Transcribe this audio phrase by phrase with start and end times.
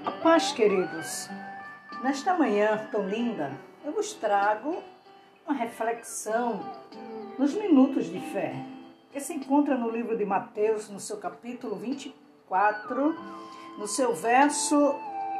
[0.00, 1.28] A paz, queridos.
[2.02, 3.52] Nesta manhã tão linda,
[3.84, 4.82] eu vos trago
[5.46, 6.60] uma reflexão
[7.38, 8.54] nos minutos de fé,
[9.12, 13.14] que se encontra no livro de Mateus, no seu capítulo 24,
[13.78, 14.94] no seu verso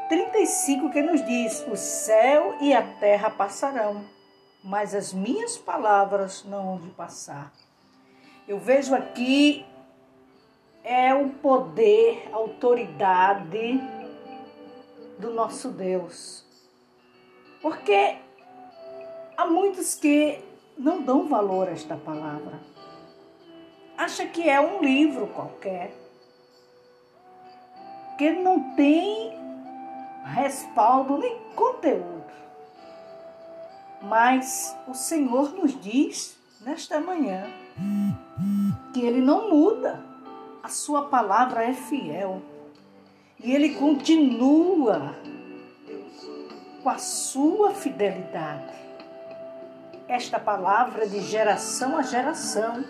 [0.08, 4.04] 35, que nos diz: O céu e a terra passarão,
[4.62, 7.52] mas as minhas palavras não vão de passar.
[8.46, 9.64] Eu vejo aqui
[10.84, 13.80] é o poder, a autoridade
[15.18, 16.44] do nosso Deus.
[17.60, 18.16] Porque
[19.36, 20.40] há muitos que
[20.76, 22.60] não dão valor a esta palavra.
[23.96, 25.94] Acha que é um livro qualquer.
[28.18, 29.38] Que não tem
[30.24, 32.22] respaldo nem conteúdo.
[34.02, 37.46] Mas o Senhor nos diz nesta manhã
[38.92, 40.04] que ele não muda.
[40.62, 42.42] A sua palavra é fiel.
[43.42, 45.16] E ele continua
[46.82, 48.72] com a sua fidelidade.
[50.06, 52.84] Esta palavra de geração a geração.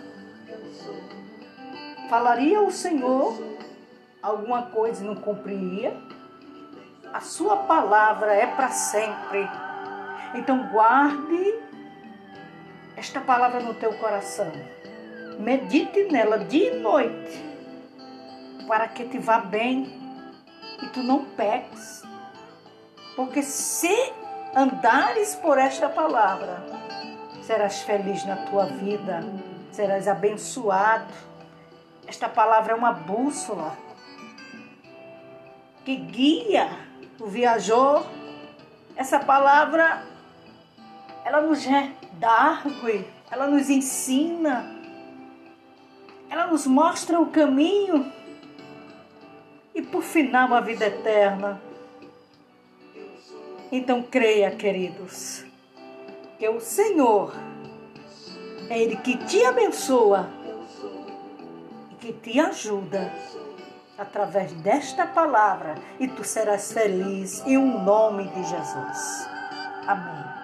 [2.07, 3.35] Falaria o Senhor
[4.21, 5.97] alguma coisa e não cumpriria?
[7.11, 9.49] A sua palavra é para sempre.
[10.35, 11.59] Então guarde
[12.95, 14.51] esta palavra no teu coração.
[15.39, 17.43] Medite nela dia e noite,
[18.67, 20.02] para que te vá bem
[20.81, 22.03] e tu não peques.
[23.15, 24.13] Porque se
[24.55, 26.63] andares por esta palavra,
[27.43, 29.23] serás feliz na tua vida,
[29.71, 31.13] serás abençoado.
[32.07, 33.77] Esta palavra é uma bússola
[35.85, 36.69] que guia
[37.19, 38.05] o viajor.
[38.95, 40.03] Essa palavra,
[41.25, 44.65] ela nos redargue, ela nos ensina,
[46.29, 48.11] ela nos mostra o caminho
[49.93, 51.61] por final a vida eterna.
[53.71, 55.45] Então creia, queridos,
[56.39, 57.31] que o Senhor
[58.71, 60.27] é Ele que te abençoa
[61.91, 63.13] e que te ajuda
[63.95, 69.29] através desta palavra e tu serás feliz em um nome de Jesus.
[69.85, 70.42] Amém.